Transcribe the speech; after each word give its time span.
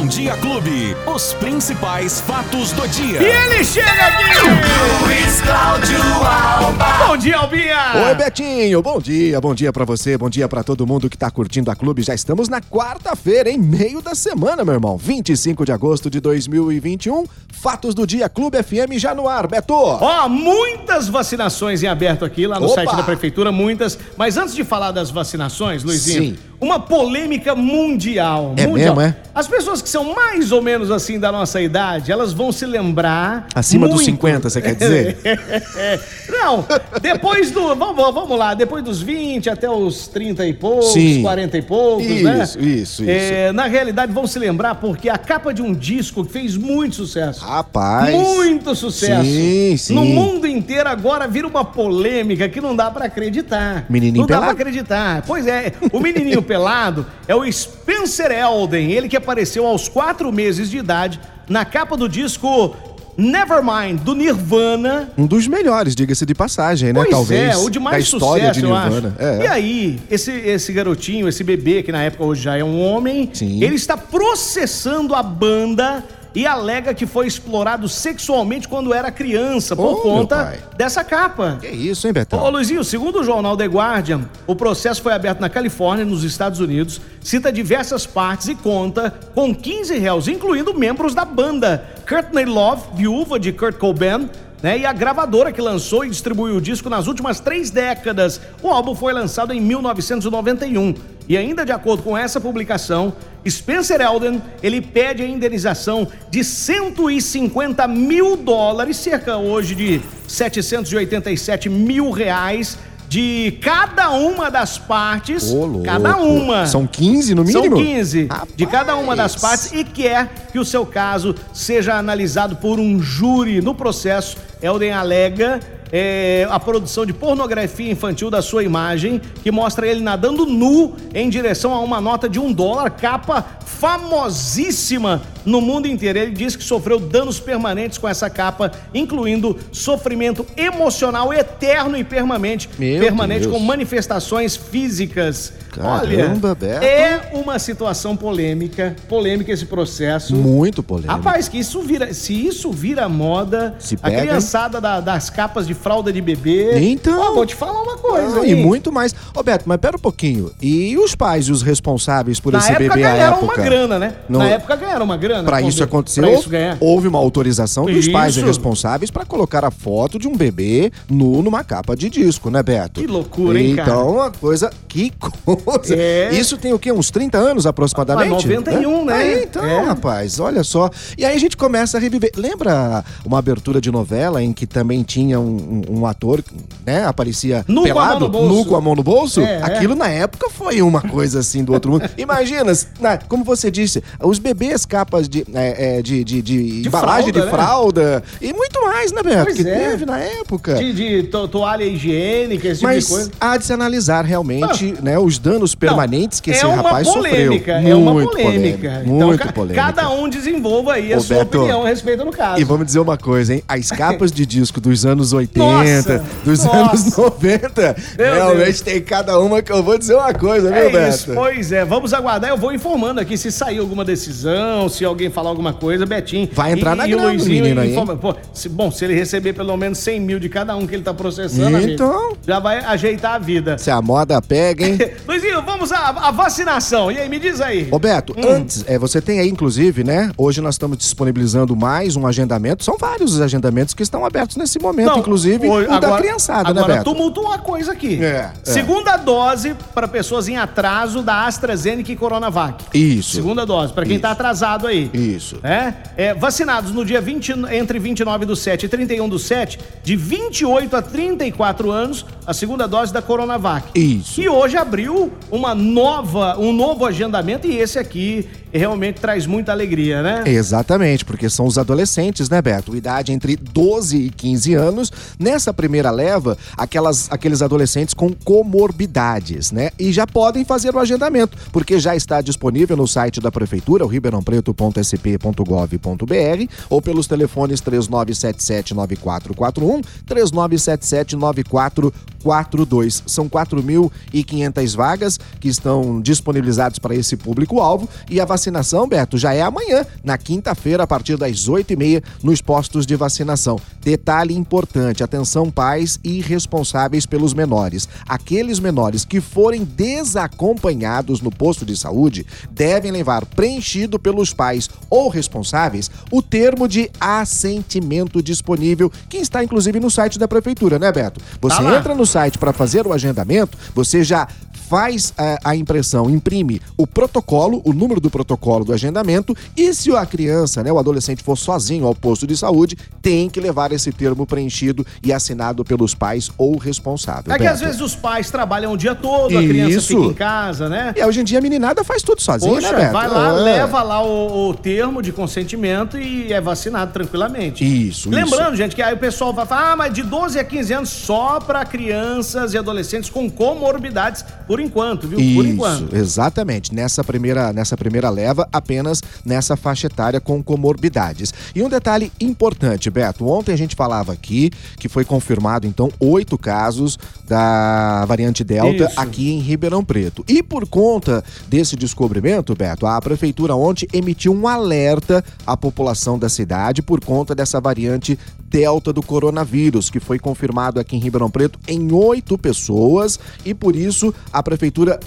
Bom 0.00 0.06
Dia 0.06 0.34
Clube. 0.38 0.96
Os 1.14 1.34
principais 1.34 2.22
fatos 2.22 2.72
do 2.72 2.88
dia. 2.88 3.20
E 3.20 3.26
ele 3.26 3.62
chega 3.62 3.90
aqui! 3.90 5.04
Luiz 5.04 5.42
Cláudio 5.42 6.02
Alba. 6.24 7.06
Bom 7.06 7.16
dia, 7.18 7.36
Albinha! 7.36 8.06
Oi, 8.06 8.14
Betinho. 8.14 8.80
Bom 8.80 8.98
dia, 8.98 9.38
bom 9.42 9.54
dia 9.54 9.70
pra 9.70 9.84
você, 9.84 10.16
bom 10.16 10.30
dia 10.30 10.48
pra 10.48 10.64
todo 10.64 10.86
mundo 10.86 11.10
que 11.10 11.18
tá 11.18 11.30
curtindo 11.30 11.70
a 11.70 11.76
clube. 11.76 12.00
Já 12.00 12.14
estamos 12.14 12.48
na 12.48 12.62
quarta-feira, 12.62 13.50
em 13.50 13.58
meio 13.58 14.00
da 14.00 14.14
semana, 14.14 14.64
meu 14.64 14.72
irmão. 14.72 14.96
25 14.96 15.66
de 15.66 15.72
agosto 15.72 16.08
de 16.08 16.18
2021. 16.18 17.26
Fatos 17.52 17.94
do 17.94 18.06
dia 18.06 18.26
Clube 18.26 18.56
FM 18.62 18.96
já 18.96 19.14
no 19.14 19.28
ar, 19.28 19.46
Beto. 19.46 19.74
Ó, 19.74 20.28
muitas 20.30 21.08
vacinações 21.08 21.82
em 21.82 21.88
aberto 21.88 22.24
aqui, 22.24 22.46
lá 22.46 22.58
no 22.58 22.64
Opa! 22.64 22.76
site 22.76 22.96
da 22.96 23.02
prefeitura, 23.02 23.52
muitas. 23.52 23.98
Mas 24.16 24.38
antes 24.38 24.54
de 24.54 24.64
falar 24.64 24.92
das 24.92 25.10
vacinações, 25.10 25.84
Luizinho, 25.84 26.36
Sim. 26.36 26.38
uma 26.58 26.80
polêmica 26.80 27.54
mundial. 27.54 28.54
É 28.56 28.66
mundial. 28.66 28.96
mesmo, 28.96 29.00
é? 29.02 29.14
As 29.34 29.46
pessoas 29.46 29.82
que 29.82 29.89
são 29.90 30.14
mais 30.14 30.52
ou 30.52 30.62
menos 30.62 30.90
assim 30.90 31.18
da 31.18 31.32
nossa 31.32 31.60
idade, 31.60 32.12
elas 32.12 32.32
vão 32.32 32.52
se 32.52 32.64
lembrar. 32.64 33.46
Acima 33.54 33.86
dos 33.86 33.96
muito. 33.96 34.10
50, 34.10 34.48
você 34.50 34.60
quer 34.60 34.74
dizer? 34.74 35.18
Não, 36.30 36.64
depois 37.00 37.50
do. 37.50 37.74
Vamos, 37.74 38.14
vamos 38.14 38.38
lá, 38.38 38.54
depois 38.54 38.84
dos 38.84 39.02
20 39.02 39.50
até 39.50 39.68
os 39.68 40.08
30 40.08 40.46
e 40.46 40.52
poucos, 40.52 40.92
Sim. 40.92 41.22
40 41.22 41.58
e 41.58 41.62
poucos, 41.62 42.06
né? 42.06 42.42
Isso, 42.42 42.60
isso, 42.60 43.02
isso. 43.02 43.10
É, 43.10 43.52
na 43.52 43.66
realidade, 43.66 44.12
vão 44.12 44.26
se 44.26 44.38
lembrar 44.38 44.76
porque 44.76 45.08
a 45.08 45.18
capa 45.18 45.52
de 45.52 45.60
um 45.60 45.74
disco 45.74 46.24
que 46.24 46.32
fez 46.32 46.56
muito 46.56 46.96
sucesso. 46.96 47.44
Rapaz. 47.44 48.14
Muito 48.14 48.74
sucesso. 48.74 49.24
Sim, 49.24 49.76
sim. 49.76 49.94
No 49.94 50.04
mundo 50.04 50.46
inteiro 50.46 50.88
agora 50.88 51.26
vira 51.26 51.46
uma 51.46 51.64
polêmica 51.64 52.48
que 52.48 52.60
não 52.60 52.74
dá 52.76 52.90
pra 52.90 53.06
acreditar. 53.06 53.86
Menininho 53.88 54.22
não 54.22 54.26
dá 54.26 54.34
pelado? 54.34 54.54
pra 54.54 54.62
acreditar. 54.62 55.22
Pois 55.26 55.46
é, 55.46 55.72
o 55.92 55.98
menininho 56.00 56.42
pelado 56.42 57.06
é 57.26 57.34
o 57.34 57.50
Spencer 57.50 58.30
Elden, 58.30 58.92
ele 58.92 59.08
que 59.08 59.16
apareceu 59.16 59.66
aos 59.66 59.79
quatro 59.88 60.32
meses 60.32 60.70
de 60.70 60.78
idade 60.78 61.20
na 61.48 61.64
capa 61.64 61.96
do 61.96 62.08
disco 62.08 62.76
Nevermind, 63.16 64.00
do 64.00 64.14
Nirvana. 64.14 65.10
Um 65.18 65.26
dos 65.26 65.46
melhores, 65.46 65.94
diga-se 65.94 66.24
de 66.24 66.34
passagem, 66.34 66.92
né? 66.92 67.00
Pois 67.00 67.10
Talvez. 67.10 67.54
é, 67.54 67.56
o 67.56 67.68
de 67.68 67.78
mais 67.78 68.04
história 68.04 68.54
sucesso, 68.54 68.60
de 68.60 68.66
eu 68.66 68.70
Nirvana. 68.72 69.14
acho. 69.18 69.22
É. 69.42 69.44
E 69.44 69.46
aí, 69.46 70.00
esse, 70.10 70.30
esse 70.32 70.72
garotinho, 70.72 71.28
esse 71.28 71.44
bebê, 71.44 71.82
que 71.82 71.92
na 71.92 72.02
época 72.02 72.24
hoje 72.24 72.42
já 72.42 72.56
é 72.56 72.64
um 72.64 72.80
homem, 72.80 73.28
Sim. 73.32 73.62
ele 73.62 73.74
está 73.74 73.96
processando 73.96 75.14
a 75.14 75.22
banda 75.22 76.02
e 76.34 76.46
alega 76.46 76.94
que 76.94 77.06
foi 77.06 77.26
explorado 77.26 77.88
sexualmente 77.88 78.68
quando 78.68 78.94
era 78.94 79.10
criança, 79.10 79.74
por 79.74 79.92
Oh, 79.92 79.96
conta 79.96 80.58
dessa 80.76 81.02
capa. 81.02 81.58
Que 81.60 81.68
isso, 81.68 82.06
hein, 82.06 82.12
Betão? 82.12 82.40
Ô, 82.40 82.50
Luizinho, 82.50 82.84
segundo 82.84 83.20
o 83.20 83.24
jornal 83.24 83.56
The 83.56 83.66
Guardian, 83.66 84.22
o 84.46 84.54
processo 84.54 85.02
foi 85.02 85.12
aberto 85.12 85.40
na 85.40 85.48
Califórnia, 85.48 86.04
nos 86.04 86.22
Estados 86.24 86.60
Unidos, 86.60 87.00
cita 87.20 87.52
diversas 87.52 88.06
partes 88.06 88.48
e 88.48 88.54
conta 88.54 89.12
com 89.34 89.54
15 89.54 89.98
réus, 89.98 90.28
incluindo 90.28 90.72
membros 90.74 91.14
da 91.14 91.24
banda. 91.24 91.84
Courtney 92.08 92.44
Love, 92.44 92.82
viúva 92.94 93.38
de 93.38 93.52
Kurt 93.52 93.76
Cobain, 93.76 94.28
né, 94.62 94.78
e 94.78 94.84
a 94.86 94.92
gravadora 94.92 95.50
que 95.52 95.60
lançou 95.60 96.04
e 96.04 96.10
distribuiu 96.10 96.56
o 96.56 96.60
disco 96.60 96.90
nas 96.90 97.06
últimas 97.06 97.40
três 97.40 97.70
décadas. 97.70 98.40
O 98.62 98.68
álbum 98.68 98.94
foi 98.94 99.12
lançado 99.12 99.52
em 99.52 99.60
1991. 99.60 100.94
E 101.30 101.36
ainda 101.36 101.64
de 101.64 101.70
acordo 101.70 102.02
com 102.02 102.18
essa 102.18 102.40
publicação, 102.40 103.12
Spencer 103.48 104.00
Elden, 104.00 104.42
ele 104.64 104.80
pede 104.80 105.22
a 105.22 105.26
indenização 105.28 106.08
de 106.28 106.42
150 106.42 107.86
mil 107.86 108.36
dólares, 108.36 108.96
cerca 108.96 109.36
hoje 109.36 109.76
de 109.76 110.00
787 110.26 111.68
mil 111.68 112.10
reais, 112.10 112.76
de 113.08 113.56
cada 113.62 114.10
uma 114.10 114.50
das 114.50 114.76
partes. 114.76 115.52
Ô, 115.52 115.82
cada 115.84 116.16
uma. 116.16 116.66
São 116.66 116.84
15 116.84 117.36
no 117.36 117.44
mínimo? 117.44 117.76
São 117.76 117.84
15 117.84 118.28
de 118.56 118.66
cada 118.66 118.96
uma 118.96 119.14
das 119.14 119.36
Rapaz. 119.36 119.68
partes 119.68 119.80
e 119.80 119.84
quer 119.84 120.48
que 120.50 120.58
o 120.58 120.64
seu 120.64 120.84
caso 120.84 121.36
seja 121.52 121.94
analisado 121.94 122.56
por 122.56 122.80
um 122.80 123.00
júri. 123.00 123.60
No 123.60 123.72
processo, 123.72 124.36
Elden 124.60 124.90
alega 124.90 125.60
é, 125.92 126.46
a 126.50 126.58
produção 126.58 127.04
de 127.04 127.12
pornografia 127.12 127.90
infantil 127.90 128.30
da 128.30 128.42
sua 128.42 128.62
imagem, 128.62 129.20
que 129.42 129.50
mostra 129.50 129.86
ele 129.86 130.00
nadando 130.00 130.46
nu 130.46 130.94
em 131.14 131.28
direção 131.28 131.74
a 131.74 131.80
uma 131.80 132.00
nota 132.00 132.28
de 132.28 132.38
um 132.38 132.52
dólar, 132.52 132.90
capa 132.90 133.44
famosíssima 133.64 135.22
no 135.44 135.60
mundo 135.60 135.86
inteiro. 135.86 136.18
Ele 136.18 136.32
diz 136.32 136.56
que 136.56 136.64
sofreu 136.64 136.98
danos 136.98 137.38
permanentes 137.40 137.98
com 137.98 138.08
essa 138.08 138.28
capa, 138.30 138.70
incluindo 138.94 139.56
sofrimento 139.72 140.46
emocional 140.56 141.32
eterno 141.32 141.96
e 141.96 142.04
permanente, 142.04 142.68
Meu 142.78 143.00
permanente 143.00 143.42
Deus. 143.42 143.52
com 143.52 143.58
manifestações 143.60 144.56
físicas. 144.56 145.52
Caramba, 145.70 146.48
Olha, 146.48 146.54
Beto. 146.56 146.84
é 146.84 147.30
uma 147.32 147.56
situação 147.60 148.16
polêmica, 148.16 148.96
polêmica 149.08 149.52
esse 149.52 149.66
processo. 149.66 150.34
Muito 150.34 150.82
polêmico. 150.82 151.12
Rapaz, 151.12 151.48
que 151.48 151.58
isso 151.58 151.80
vira, 151.82 152.12
se 152.12 152.34
isso 152.34 152.72
vira 152.72 153.08
moda, 153.08 153.76
Se 153.78 153.94
a 154.02 154.10
pega, 154.10 154.22
criançada 154.22 154.80
da- 154.80 155.00
das 155.00 155.30
capas 155.30 155.68
de 155.68 155.74
fralda 155.74 156.12
de 156.12 156.20
bebê. 156.20 156.76
Então. 156.80 157.20
Ó, 157.20 157.34
vou 157.34 157.46
te 157.46 157.54
falar 157.54 157.80
uma 157.82 157.96
coisa, 157.96 158.40
Ah, 158.40 158.46
e 158.46 158.54
muito 158.56 158.90
mais. 158.90 159.14
Ô, 159.32 159.44
Beto, 159.44 159.62
mas 159.66 159.78
pera 159.78 159.96
um 159.96 160.00
pouquinho. 160.00 160.50
E 160.60 160.98
os 160.98 161.14
pais 161.14 161.46
e 161.46 161.52
os 161.52 161.62
responsáveis 161.62 162.40
por 162.40 162.52
Na 162.52 162.58
esse 162.58 162.72
época 162.72 162.88
bebê 162.94 163.04
à 163.06 163.12
ganharam 163.12 163.36
época? 163.38 163.54
uma 163.54 163.64
grana, 163.64 163.98
né? 164.00 164.14
Não- 164.28 164.40
Na 164.40 164.48
época 164.48 164.74
ganharam 164.74 165.04
uma 165.04 165.16
grana. 165.16 165.29
Pra 165.44 165.58
quando- 165.58 165.68
isso 165.68 165.82
acontecer, 165.84 166.20
Pra 166.20 166.32
isso 166.32 166.48
ganhar. 166.48 166.76
houve 166.80 167.08
uma 167.08 167.18
autorização 167.18 167.86
dos 167.86 168.08
pais 168.08 168.36
Isso. 168.36 168.44
responsáveis 168.46 169.10
pra 169.10 169.24
colocar 169.24 169.64
a 169.64 169.70
foto 169.70 170.18
de 170.18 170.28
um 170.28 170.36
bebê 170.36 170.92
nu 171.08 171.42
numa 171.42 171.62
capa 171.64 171.94
de 171.96 172.08
disco, 172.10 172.50
né, 172.50 172.62
Beto? 172.62 173.00
Que 173.00 173.06
loucura, 173.06 173.60
hein, 173.60 173.76
cara? 173.76 173.90
Então, 173.90 174.14
uma 174.14 174.30
coisa, 174.30 174.70
que 174.88 175.12
coisa. 175.44 175.94
É. 175.96 176.30
Isso 176.32 176.56
tem 176.56 176.72
o 176.72 176.78
quê? 176.78 176.92
Uns 176.92 177.10
30 177.10 177.38
anos 177.38 177.66
aproximadamente? 177.66 178.46
Ah, 178.46 178.60
91, 178.60 179.04
né? 179.04 179.14
Aí, 179.14 179.42
então, 179.44 179.64
É. 179.64 179.80
rapaz, 179.84 180.38
olha 180.40 180.62
só. 180.64 180.90
E 181.16 181.24
aí 181.24 181.34
a 181.36 181.38
gente 181.40 181.56
começa 181.56 181.96
a 181.96 182.00
reviver. 182.00 182.30
Lembra 182.36 183.04
uma 183.24 183.38
abertura 183.38 183.80
de 183.80 183.90
novela 183.90 184.42
em 184.42 184.52
que 184.52 184.66
também 184.66 185.02
tinha 185.02 185.38
um, 185.40 185.82
um- 185.88 186.00
um 186.00 186.06
ator, 186.06 186.42
né? 186.86 187.04
Aparecia 187.04 187.64
Nu 187.68 187.82
com 187.82 187.86
a 187.88 187.92
pelado, 187.92 188.28
bolso. 188.28 188.48
nu 188.54 188.64
com 188.64 188.76
a 188.76 188.80
mão 188.80 188.94
no 188.94 189.02
bolso? 189.02 189.40
É, 189.40 189.56
é. 189.56 189.62
Aquilo 189.62 189.94
na 189.94 190.08
época 190.08 190.48
foi 190.50 190.82
uma 190.82 191.00
coisa 191.00 191.40
assim 191.40 191.64
do 191.64 191.72
outro 191.72 191.90
mundo. 191.92 192.08
Imagina, 192.18 192.72
na- 193.00 193.18
como 193.18 193.44
você 193.44 193.70
disse, 193.70 194.02
os 194.22 194.38
bebês 194.38 194.84
capas 194.84 195.19
de, 195.28 195.44
é, 195.54 195.98
é, 195.98 196.02
de, 196.02 196.22
de, 196.24 196.42
de 196.42 196.86
embalagem 196.88 197.32
fralda, 197.32 197.40
de 197.40 197.44
né? 197.46 197.50
fralda 197.50 198.22
e 198.40 198.52
muito 198.52 198.82
mais, 198.82 199.12
né, 199.12 199.22
Beto? 199.22 199.44
Pois 199.44 199.56
que 199.56 199.68
é. 199.68 199.90
teve 199.90 200.06
na 200.06 200.18
época. 200.18 200.74
De, 200.74 200.92
de 200.92 201.22
to- 201.24 201.48
toalha 201.48 201.84
higiênica, 201.84 202.68
esse 202.68 202.82
Mas 202.82 203.04
tipo 203.04 203.16
de 203.18 203.24
coisa. 203.24 203.32
há 203.40 203.56
de 203.56 203.64
se 203.64 203.72
analisar 203.72 204.24
realmente 204.24 204.94
né, 205.02 205.18
os 205.18 205.38
danos 205.38 205.74
permanentes 205.74 206.40
que 206.40 206.50
é 206.50 206.54
esse 206.54 206.64
uma 206.66 206.76
rapaz 206.76 207.08
polêmica, 207.08 207.74
sofreu. 207.76 207.90
É 207.92 207.94
uma 207.94 208.12
Muito 208.12 208.30
polêmica. 208.30 208.88
polêmico, 208.90 209.14
Então, 209.14 209.26
muito 209.28 209.44
ca- 209.44 209.52
polêmica. 209.52 209.82
cada 209.86 210.10
um 210.10 210.28
desenvolva 210.28 210.94
aí 210.94 211.12
a 211.12 211.18
Ô, 211.18 211.20
sua 211.20 211.36
Beto, 211.38 211.58
opinião 211.58 211.84
a 211.84 211.88
respeito 211.88 212.24
do 212.24 212.30
caso. 212.30 212.60
E 212.60 212.64
vamos 212.64 212.86
dizer 212.86 212.98
uma 213.00 213.16
coisa, 213.16 213.54
hein? 213.54 213.62
As 213.68 213.90
capas 213.90 214.30
de 214.32 214.44
disco 214.46 214.80
dos 214.80 215.04
anos 215.06 215.32
80, 215.32 215.60
Nossa, 215.64 216.24
dos 216.44 216.64
nossa. 216.64 216.76
anos 216.76 217.16
90, 217.16 217.96
Meu 218.18 218.32
realmente 218.34 218.64
Deus. 218.64 218.80
tem 218.80 219.00
cada 219.02 219.38
uma 219.38 219.62
que 219.62 219.72
eu 219.72 219.82
vou 219.82 219.98
dizer 219.98 220.14
uma 220.14 220.32
coisa, 220.34 220.68
viu, 220.70 220.76
É 220.82 220.88
Beto? 220.90 221.08
isso, 221.14 221.32
pois 221.34 221.72
é. 221.72 221.84
Vamos 221.84 222.12
aguardar. 222.12 222.50
Eu 222.50 222.56
vou 222.56 222.72
informando 222.72 223.20
aqui 223.20 223.36
se 223.36 223.50
sair 223.50 223.78
alguma 223.78 224.04
decisão, 224.04 224.88
se 224.88 225.04
alguém 225.10 225.30
falar 225.30 225.50
alguma 225.50 225.72
coisa, 225.72 226.06
Betinho. 226.06 226.48
Vai 226.52 226.72
entrar 226.72 226.96
na 226.96 227.04
o 227.04 227.08
grana, 227.08 227.24
Luizinho 227.28 227.62
menino 227.62 227.80
aí, 227.80 227.90
informa- 227.92 228.16
Pô, 228.16 228.34
se- 228.52 228.68
bom, 228.68 228.90
se 228.90 229.04
ele 229.04 229.14
receber 229.14 229.52
pelo 229.52 229.76
menos 229.76 229.98
100 229.98 230.20
mil 230.20 230.38
de 230.40 230.48
cada 230.48 230.74
um 230.76 230.86
que 230.86 230.94
ele 230.94 231.02
tá 231.02 231.12
processando, 231.14 231.76
amigo, 231.76 231.92
Então. 231.92 232.32
já 232.46 232.58
vai 232.58 232.78
ajeitar 232.84 233.34
a 233.34 233.38
vida. 233.38 233.76
Se 233.78 233.90
a 233.90 234.00
moda 234.00 234.40
pega, 234.40 234.86
hein? 234.86 234.98
Luizinho, 235.28 235.62
vamos 235.62 235.92
à, 235.92 236.08
à 236.08 236.30
vacinação. 236.30 237.10
E 237.10 237.18
aí, 237.18 237.28
me 237.28 237.38
diz 237.38 237.60
aí. 237.60 237.88
Ô 237.90 237.98
Beto, 237.98 238.34
antes, 238.46 238.84
é, 238.86 238.98
você 238.98 239.20
tem 239.20 239.40
aí, 239.40 239.48
inclusive, 239.48 240.02
né? 240.04 240.30
Hoje 240.36 240.60
nós 240.60 240.74
estamos 240.74 240.96
disponibilizando 240.98 241.74
mais 241.76 242.16
um 242.16 242.26
agendamento. 242.26 242.84
São 242.84 242.96
vários 242.98 243.34
os 243.34 243.40
agendamentos 243.40 243.94
que 243.94 244.02
estão 244.02 244.24
abertos 244.24 244.56
nesse 244.56 244.78
momento, 244.80 245.18
inclusive 245.18 245.68
hoje- 245.68 245.88
o 245.88 246.00
da 246.00 246.16
criançada, 246.18 246.68
agora 246.70 246.88
né, 246.88 246.94
Beto? 246.98 247.12
tumultou 247.12 247.44
uma 247.44 247.58
coisa 247.58 247.92
aqui. 247.92 248.22
É, 248.22 248.26
é. 248.26 248.52
Segunda 248.64 249.16
dose 249.16 249.74
para 249.94 250.08
pessoas 250.08 250.48
em 250.48 250.56
atraso 250.56 251.22
da 251.22 251.46
AstraZeneca 251.46 252.10
e 252.10 252.16
Coronavac. 252.16 252.84
Isso. 252.92 253.36
Segunda 253.36 253.64
dose, 253.64 253.92
para 253.92 254.04
quem 254.04 254.14
Isso. 254.14 254.22
tá 254.22 254.30
atrasado 254.30 254.86
aí. 254.86 254.99
Isso. 255.12 255.58
É, 255.62 255.94
é, 256.16 256.34
vacinados 256.34 256.92
no 256.92 257.04
dia 257.04 257.20
20, 257.20 257.52
entre 257.70 257.98
29 257.98 258.46
do 258.46 258.56
7 258.56 258.86
e 258.86 258.88
31 258.88 259.28
do 259.28 259.38
7, 259.38 259.78
de 260.02 260.16
28 260.16 260.96
a 260.96 261.02
34 261.02 261.90
anos, 261.90 262.26
a 262.46 262.52
segunda 262.52 262.86
dose 262.86 263.12
da 263.12 263.22
Coronavac. 263.22 263.88
Isso. 263.94 264.40
E 264.40 264.48
hoje 264.48 264.76
abriu 264.76 265.32
uma 265.50 265.74
nova, 265.74 266.58
um 266.58 266.72
novo 266.72 267.04
agendamento 267.04 267.66
e 267.66 267.78
esse 267.78 267.98
aqui 267.98 268.48
realmente 268.72 269.20
traz 269.20 269.44
muita 269.46 269.72
alegria, 269.72 270.22
né? 270.22 270.44
Exatamente, 270.46 271.24
porque 271.24 271.50
são 271.50 271.66
os 271.66 271.78
adolescentes, 271.78 272.48
né, 272.48 272.62
Beto? 272.62 272.96
Idade 272.96 273.32
entre 273.32 273.56
12 273.56 274.16
e 274.16 274.30
15 274.30 274.74
anos. 274.74 275.12
Nessa 275.38 275.72
primeira 275.72 276.10
leva, 276.10 276.58
aquelas, 276.76 277.28
aqueles 277.30 277.62
adolescentes 277.62 278.12
com 278.14 278.32
comorbidades, 278.32 279.70
né? 279.72 279.90
E 279.98 280.12
já 280.12 280.26
podem 280.26 280.64
fazer 280.64 280.94
o 280.94 280.98
agendamento, 280.98 281.56
porque 281.72 281.98
já 281.98 282.14
está 282.16 282.40
disponível 282.40 282.96
no 282.96 283.06
site 283.06 283.40
da 283.40 283.50
Prefeitura, 283.50 284.04
o 284.04 284.08
ribeirãopreto.sp.gov.br, 284.08 286.72
ou 286.88 287.02
pelos 287.02 287.26
telefones 287.26 287.80
3977-9441, 287.80 290.04
3977-9441. 290.28 292.12
42. 292.42 293.22
São 293.26 293.48
4.500 293.48 294.96
vagas 294.96 295.38
que 295.58 295.68
estão 295.68 296.20
disponibilizadas 296.20 296.98
para 296.98 297.14
esse 297.14 297.36
público-alvo 297.36 298.08
e 298.28 298.40
a 298.40 298.44
vacinação, 298.44 298.59
Beto, 299.08 299.38
já 299.38 299.54
é 299.54 299.62
amanhã, 299.62 300.04
na 300.22 300.36
quinta-feira, 300.36 301.02
a 301.02 301.06
partir 301.06 301.36
das 301.36 301.68
8h30, 301.68 302.22
nos 302.42 302.60
postos 302.60 303.06
de 303.06 303.16
vacinação. 303.16 303.80
Detalhe 304.00 304.54
importante: 304.56 305.22
atenção, 305.22 305.70
pais 305.70 306.18
e 306.22 306.40
responsáveis 306.40 307.26
pelos 307.26 307.54
menores. 307.54 308.08
Aqueles 308.28 308.78
menores 308.78 309.24
que 309.24 309.40
forem 309.40 309.84
desacompanhados 309.84 311.40
no 311.40 311.50
posto 311.50 311.84
de 311.84 311.96
saúde 311.96 312.46
devem 312.70 313.10
levar 313.10 313.44
preenchido 313.44 314.18
pelos 314.18 314.52
pais 314.52 314.88
ou 315.08 315.28
responsáveis 315.28 316.10
o 316.30 316.42
termo 316.42 316.88
de 316.88 317.10
assentimento 317.20 318.42
disponível, 318.42 319.10
que 319.28 319.38
está 319.38 319.62
inclusive 319.62 320.00
no 320.00 320.10
site 320.10 320.38
da 320.38 320.48
prefeitura, 320.48 320.98
né, 320.98 321.10
Beto? 321.12 321.40
Você 321.60 321.82
Tá 321.82 321.96
entra 321.96 322.14
no 322.14 322.26
site 322.26 322.58
para 322.58 322.72
fazer 322.72 323.06
o 323.06 323.12
agendamento, 323.12 323.76
você 323.94 324.22
já 324.22 324.46
faz 324.90 325.32
a, 325.38 325.70
a 325.70 325.76
impressão, 325.76 326.28
imprime 326.28 326.82
o 326.96 327.06
protocolo, 327.06 327.80
o 327.84 327.92
número 327.92 328.20
do 328.20 328.28
protocolo 328.28 328.84
do 328.84 328.92
agendamento 328.92 329.56
e 329.76 329.94
se 329.94 330.10
a 330.16 330.26
criança, 330.26 330.82
né, 330.82 330.90
o 330.90 330.98
adolescente 330.98 331.44
for 331.44 331.56
sozinho 331.56 332.04
ao 332.04 332.12
posto 332.12 332.44
de 332.44 332.56
saúde, 332.56 332.96
tem 333.22 333.48
que 333.48 333.60
levar 333.60 333.92
esse 333.92 334.10
termo 334.10 334.44
preenchido 334.44 335.06
e 335.22 335.32
assinado 335.32 335.84
pelos 335.84 336.12
pais 336.12 336.50
ou 336.58 336.76
responsável. 336.76 337.52
É 337.54 337.56
que 337.56 337.62
Beto. 337.62 337.74
às 337.74 337.80
vezes 337.80 338.00
os 338.00 338.16
pais 338.16 338.50
trabalham 338.50 338.92
o 338.92 338.96
dia 338.96 339.14
todo, 339.14 339.56
a 339.56 339.62
criança 339.62 339.98
Isso. 339.98 340.08
fica 340.08 340.24
em 340.24 340.34
casa, 340.34 340.88
né? 340.88 341.14
E 341.16 341.24
hoje 341.24 341.40
em 341.40 341.44
dia 341.44 341.60
a 341.60 341.62
meninada 341.62 342.02
faz 342.02 342.20
tudo 342.24 342.42
sozinha, 342.42 342.74
Poxa, 342.74 342.90
né, 342.90 342.98
Beto? 342.98 343.12
vai 343.12 343.28
lá, 343.28 343.48
É. 343.50 343.62
leva 343.62 344.02
lá 344.02 344.24
o, 344.24 344.70
o 344.70 344.74
termo 344.74 345.22
de 345.22 345.30
consentimento 345.30 346.18
e 346.18 346.52
é 346.52 346.60
vacinado 346.60 347.12
tranquilamente. 347.12 347.84
Isso, 347.84 348.28
Lembrando, 348.28 348.74
gente, 348.74 348.96
que 348.96 349.02
aí 349.02 349.14
o 349.14 349.18
pessoal 349.18 349.52
vai 349.52 349.66
falar, 349.66 349.92
ah, 349.92 349.96
mas 349.96 350.12
de 350.12 350.24
12 350.24 350.58
a 350.58 350.64
15 350.64 350.92
anos 350.94 351.10
só 351.10 351.60
para 351.60 351.84
crianças 351.84 352.74
e 352.74 352.78
adolescentes 352.78 353.30
com 353.30 353.48
comorbidades, 353.48 354.44
por 354.66 354.79
enquanto, 354.80 355.28
viu? 355.28 355.38
Por 355.38 355.64
Isso, 355.64 355.74
enquanto. 355.74 356.16
exatamente. 356.16 356.94
Nessa 356.94 357.22
primeira, 357.22 357.72
nessa 357.72 357.96
primeira 357.96 358.30
leva, 358.30 358.68
apenas 358.72 359.22
nessa 359.44 359.76
faixa 359.76 360.06
etária 360.06 360.40
com 360.40 360.62
comorbidades. 360.62 361.52
E 361.74 361.82
um 361.82 361.88
detalhe 361.88 362.32
importante, 362.40 363.10
Beto. 363.10 363.46
Ontem 363.46 363.72
a 363.72 363.76
gente 363.76 363.94
falava 363.94 364.32
aqui 364.32 364.70
que 364.98 365.08
foi 365.08 365.24
confirmado, 365.24 365.86
então, 365.86 366.10
oito 366.18 366.56
casos 366.58 367.18
da 367.46 368.24
variante 368.26 368.62
Delta 368.64 369.04
Isso. 369.04 369.20
aqui 369.20 369.50
em 369.50 369.58
Ribeirão 369.60 370.04
Preto. 370.04 370.44
E 370.48 370.62
por 370.62 370.86
conta 370.86 371.44
desse 371.68 371.96
descobrimento, 371.96 372.74
Beto, 372.74 373.06
a 373.06 373.20
prefeitura 373.20 373.74
ontem 373.74 374.08
emitiu 374.12 374.52
um 374.52 374.66
alerta 374.66 375.44
à 375.66 375.76
população 375.76 376.38
da 376.38 376.48
cidade 376.48 377.02
por 377.02 377.24
conta 377.24 377.54
dessa 377.54 377.80
variante 377.80 378.38
Delta 378.70 379.12
do 379.12 379.22
coronavírus, 379.22 380.08
que 380.08 380.20
foi 380.20 380.38
confirmado 380.38 381.00
aqui 381.00 381.16
em 381.16 381.18
Ribeirão 381.18 381.50
Preto 381.50 381.78
em 381.88 382.12
oito 382.12 382.56
pessoas. 382.56 383.38
E 383.64 383.74
por 383.74 383.96
isso 383.96 384.32
a 384.52 384.62
prefeitura 384.62 385.18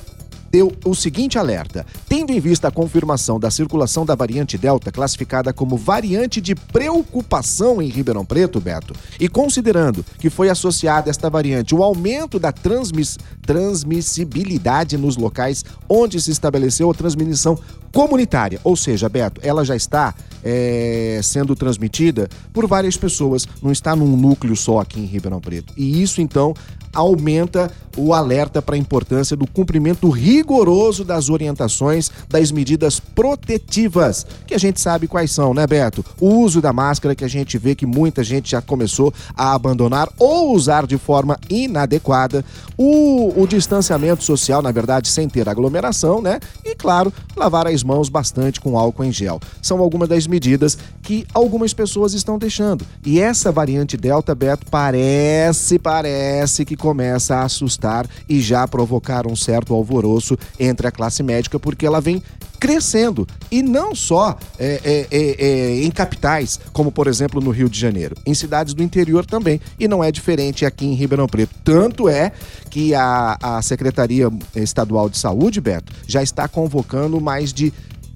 deu 0.53 0.71
o 0.85 0.93
seguinte 0.93 1.39
alerta: 1.39 1.83
tendo 2.07 2.31
em 2.31 2.39
vista 2.39 2.67
a 2.67 2.71
confirmação 2.71 3.39
da 3.39 3.49
circulação 3.49 4.05
da 4.05 4.13
variante 4.13 4.55
Delta, 4.55 4.91
classificada 4.91 5.51
como 5.51 5.75
variante 5.75 6.39
de 6.39 6.53
preocupação 6.53 7.81
em 7.81 7.87
Ribeirão 7.87 8.23
Preto, 8.23 8.61
Beto, 8.61 8.93
e 9.19 9.27
considerando 9.27 10.05
que 10.19 10.29
foi 10.29 10.49
associada 10.49 11.09
esta 11.09 11.27
variante 11.27 11.73
o 11.73 11.81
aumento 11.81 12.37
da 12.37 12.51
transmiss 12.51 13.17
transmissibilidade 13.41 14.97
nos 14.97 15.17
locais 15.17 15.65
onde 15.89 16.21
se 16.21 16.31
estabeleceu 16.31 16.89
a 16.89 16.93
transmissão 16.93 17.57
comunitária, 17.91 18.59
ou 18.63 18.75
seja, 18.75 19.09
Beto, 19.09 19.41
ela 19.43 19.65
já 19.65 19.75
está 19.75 20.13
é, 20.43 21.19
sendo 21.23 21.55
transmitida 21.55 22.29
por 22.53 22.67
várias 22.67 22.95
pessoas, 22.95 23.47
não 23.61 23.71
está 23.71 23.95
num 23.95 24.15
núcleo 24.15 24.55
só 24.55 24.79
aqui 24.79 24.99
em 24.99 25.05
Ribeirão 25.05 25.41
Preto. 25.41 25.73
E 25.75 26.01
isso 26.01 26.21
então 26.21 26.53
aumenta 26.93 27.71
o 27.97 28.13
alerta 28.13 28.61
para 28.61 28.75
a 28.75 28.77
importância 28.77 29.35
do 29.35 29.47
cumprimento 29.47 30.09
rigoroso 30.09 31.03
das 31.03 31.29
orientações 31.29 32.11
das 32.27 32.51
medidas 32.51 32.99
protetivas, 32.99 34.25
que 34.47 34.53
a 34.53 34.57
gente 34.57 34.81
sabe 34.81 35.07
quais 35.07 35.31
são, 35.31 35.53
né, 35.53 35.65
Beto? 35.67 36.03
O 36.19 36.39
uso 36.39 36.61
da 36.61 36.73
máscara, 36.73 37.15
que 37.15 37.23
a 37.23 37.27
gente 37.27 37.57
vê 37.57 37.75
que 37.75 37.85
muita 37.85 38.23
gente 38.23 38.51
já 38.51 38.61
começou 38.61 39.13
a 39.35 39.53
abandonar 39.53 40.09
ou 40.17 40.53
usar 40.53 40.87
de 40.87 40.97
forma 40.97 41.37
inadequada, 41.49 42.43
o, 42.77 43.41
o 43.41 43.47
distanciamento 43.47 44.23
social, 44.23 44.61
na 44.61 44.71
verdade, 44.71 45.07
sem 45.07 45.29
ter 45.29 45.47
aglomeração, 45.47 46.21
né? 46.21 46.39
E, 46.65 46.75
claro, 46.75 47.13
lavar 47.35 47.67
as 47.67 47.83
mãos 47.83 48.09
bastante 48.09 48.59
com 48.59 48.77
álcool 48.77 49.03
em 49.03 49.11
gel. 49.11 49.39
São 49.61 49.79
algumas 49.79 50.09
das 50.09 50.27
medidas 50.27 50.77
que 51.03 51.27
algumas 51.33 51.73
pessoas 51.73 52.13
estão 52.13 52.39
deixando. 52.39 52.85
E 53.05 53.19
essa 53.19 53.51
variante 53.51 53.97
Delta, 53.97 54.33
Beto, 54.33 54.65
parece, 54.71 55.77
parece 55.77 56.63
que 56.65 56.77
começa 56.77 57.35
a 57.35 57.43
assustar 57.43 58.07
e 58.27 58.39
já 58.39 58.67
provocar 58.67 59.27
um 59.27 59.35
certo 59.35 59.73
alvoroço 59.73 60.37
entre 60.57 60.87
a 60.87 60.91
classe 60.91 61.21
médica, 61.21 61.59
porque 61.59 61.85
ela 61.85 61.99
vem 61.99 62.23
crescendo. 62.63 63.27
E 63.51 63.61
não 63.61 63.93
só 63.93 64.37
é, 64.57 64.79
é, 64.85 65.07
é, 65.11 65.45
é, 65.45 65.83
em 65.83 65.91
capitais, 65.91 66.57
como 66.71 66.93
por 66.93 67.07
exemplo 67.07 67.41
no 67.41 67.51
Rio 67.51 67.67
de 67.67 67.77
Janeiro, 67.77 68.15
em 68.25 68.33
cidades 68.33 68.73
do 68.73 68.81
interior 68.81 69.25
também. 69.25 69.59
E 69.77 69.85
não 69.85 70.01
é 70.01 70.09
diferente 70.09 70.65
aqui 70.65 70.85
em 70.85 70.93
Ribeirão 70.93 71.27
Preto. 71.27 71.53
Tanto 71.61 72.07
é 72.07 72.31
que 72.69 72.95
a, 72.95 73.37
a 73.41 73.61
Secretaria 73.61 74.31
Estadual 74.55 75.09
de 75.09 75.17
Saúde, 75.17 75.59
Beto, 75.59 75.91
já 76.07 76.23
está 76.23 76.47
convocando 76.47 77.19
mais 77.19 77.51
de 77.51 77.73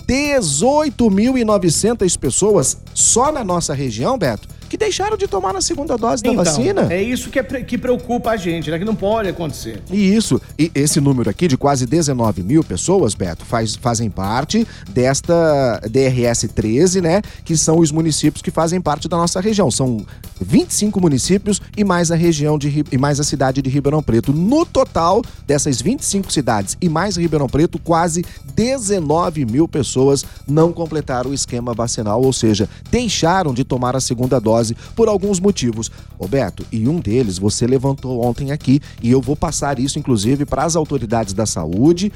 18.900 0.08 2.18
pessoas 2.18 2.78
só 2.94 3.30
na 3.32 3.44
nossa 3.44 3.74
região, 3.74 4.18
Beto, 4.18 4.48
que 4.70 4.78
deixaram 4.78 5.18
de 5.18 5.28
tomar 5.28 5.56
a 5.56 5.62
segunda 5.62 5.98
dose 5.98 6.22
da 6.24 6.30
Então, 6.32 6.44
vacina. 6.44 6.88
é 6.94 7.02
isso 7.02 7.30
que, 7.30 7.40
é 7.40 7.44
que 7.44 7.78
preocupa 7.78 8.32
a 8.32 8.38
gente, 8.38 8.70
né? 8.70 8.78
Que 8.78 8.86
não 8.86 8.96
pode 8.96 9.30
acontecer. 9.30 9.82
E 9.92 10.16
isso, 10.16 10.42
e 10.58 10.72
esse 10.76 11.00
número 11.00 11.30
aqui 11.30 11.48
de 11.48 11.58
quase 11.58 11.86
19 11.86 12.44
mil 12.44 12.64
pessoas, 12.64 13.14
Beto, 13.14 13.46
faz, 13.46 13.76
fazem 13.76 14.10
parte 14.10 14.68
desta 14.90 15.80
DRS 15.90 16.48
13, 16.54 17.02
né? 17.02 17.22
Que 17.46 17.56
são 17.56 17.80
os 17.80 17.92
municípios 17.92 18.42
que 18.42 18.52
fazem 18.52 18.82
parte 18.82 19.08
da 19.08 19.18
nossa 19.18 19.40
região. 19.40 19.70
São 19.72 20.06
25 20.42 21.00
municípios 21.00 21.62
e 21.76 21.84
mais 21.84 22.12
a 22.12 22.16
região 22.16 22.58
de 22.58 22.84
e 22.92 22.98
mais 22.98 23.20
a 23.20 23.24
cidade 23.24 23.62
de 23.62 23.70
Ribeirão 23.70 24.04
Preto. 24.04 24.34
No 24.34 24.66
total 24.66 25.22
dessas 25.46 25.82
25 25.82 26.32
cidades 26.32 26.78
e 26.82 26.90
mais 26.90 27.16
Ribeirão 27.16 27.48
Preto, 27.48 27.80
quase 27.80 28.26
19 28.56 29.46
mil 29.46 29.68
pessoas 29.68 30.26
não 30.48 30.72
completaram 30.74 31.32
o 31.32 31.34
esquema 31.34 31.74
vacinal, 31.74 32.22
ou 32.22 32.34
seja, 32.34 32.68
deixaram 32.92 33.54
de 33.54 33.64
tomar 33.64 33.96
a 33.96 34.00
segunda 34.00 34.40
dose 34.40 34.57
por 34.96 35.08
alguns 35.08 35.40
motivos. 35.40 35.92
Roberto, 36.20 36.66
e 36.72 36.88
um 36.88 37.00
deles 37.00 37.38
você 37.38 37.66
levantou 37.68 38.24
ontem 38.24 38.52
aqui, 38.52 38.82
e 39.02 39.12
eu 39.12 39.22
vou 39.22 39.36
passar 39.36 39.80
isso 39.80 40.00
inclusive 40.00 40.46
para 40.46 40.64
as 40.64 40.76
autoridades 40.76 41.34
da 41.34 41.46
saúde, 41.46 42.12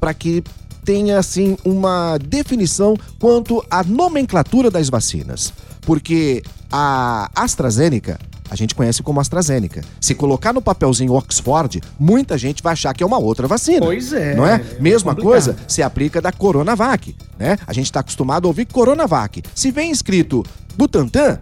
para 0.00 0.14
que 0.14 0.42
tenha 0.84 1.18
assim 1.18 1.56
uma 1.64 2.18
definição 2.18 2.96
quanto 3.18 3.64
à 3.70 3.84
nomenclatura 3.84 4.70
das 4.70 4.88
vacinas. 4.88 5.52
Porque 5.82 6.42
a 6.70 7.30
AstraZeneca 7.34 8.18
a 8.50 8.56
gente 8.56 8.74
conhece 8.74 9.00
como 9.00 9.20
AstraZeneca. 9.20 9.80
Se 10.00 10.12
colocar 10.12 10.52
no 10.52 10.60
papelzinho 10.60 11.12
Oxford, 11.12 11.80
muita 11.96 12.36
gente 12.36 12.60
vai 12.64 12.72
achar 12.72 12.92
que 12.92 13.00
é 13.00 13.06
uma 13.06 13.16
outra 13.18 13.46
vacina. 13.46 13.86
Pois 13.86 14.12
é, 14.12 14.34
Não 14.34 14.44
é? 14.44 14.54
é 14.54 14.80
Mesma 14.80 15.12
complicado. 15.12 15.30
coisa 15.30 15.56
se 15.68 15.82
aplica 15.82 16.20
da 16.20 16.32
Coronavac, 16.32 17.14
né? 17.38 17.56
A 17.64 17.72
gente 17.72 17.84
está 17.84 18.00
acostumado 18.00 18.46
a 18.46 18.48
ouvir 18.48 18.66
Coronavac. 18.66 19.40
Se 19.54 19.70
vem 19.70 19.92
escrito 19.92 20.44
Butantan, 20.76 21.38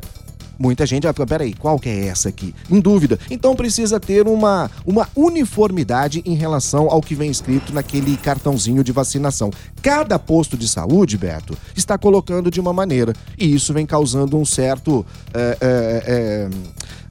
muita 0.59 0.85
gente 0.85 1.05
vai 1.05 1.13
falar, 1.13 1.27
peraí, 1.27 1.55
qual 1.55 1.79
que 1.79 1.89
é 1.89 2.07
essa 2.07 2.29
aqui? 2.29 2.55
Em 2.71 2.81
dúvida. 2.81 3.19
Então 3.31 3.55
precisa 3.55 4.01
ter 4.01 4.27
uma, 4.27 4.71
uma 4.85 5.09
uniformidade 5.15 6.23
em 6.27 6.35
relação 6.35 6.91
ao 6.91 7.01
que 7.01 7.15
vem 7.15 7.31
escrito 7.31 7.73
naquele 7.73 8.17
cartãozinho 8.17 8.83
de 8.83 8.93
vacinação. 8.93 9.51
Cada 9.83 10.19
posto 10.19 10.57
de 10.57 10.69
saúde, 10.69 11.17
Beto, 11.17 11.57
está 11.77 11.97
colocando 11.97 12.51
de 12.51 12.61
uma 12.61 12.73
maneira. 12.73 13.15
E 13.39 13.55
isso 13.55 13.73
vem 13.73 13.87
causando 13.87 14.37
um 14.37 14.45
certo. 14.45 15.07
é, 15.33 15.59
é, 15.61 16.03
é, 16.07 16.49